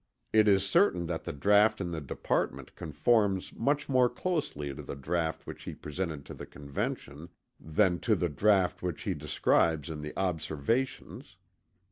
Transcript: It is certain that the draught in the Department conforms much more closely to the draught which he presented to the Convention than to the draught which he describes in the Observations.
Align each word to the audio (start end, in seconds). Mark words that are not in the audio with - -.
It 0.33 0.47
is 0.47 0.65
certain 0.67 1.05
that 1.05 1.25
the 1.25 1.31
draught 1.31 1.79
in 1.79 1.91
the 1.91 2.01
Department 2.01 2.75
conforms 2.75 3.53
much 3.55 3.87
more 3.87 4.09
closely 4.09 4.73
to 4.73 4.81
the 4.81 4.95
draught 4.95 5.45
which 5.45 5.61
he 5.65 5.75
presented 5.75 6.25
to 6.25 6.33
the 6.33 6.47
Convention 6.47 7.29
than 7.59 7.99
to 7.99 8.15
the 8.15 8.27
draught 8.29 8.81
which 8.81 9.03
he 9.03 9.13
describes 9.13 9.91
in 9.91 10.01
the 10.01 10.17
Observations. 10.17 11.37